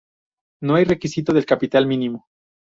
[0.63, 2.25] No hay requisito de capital mínimo.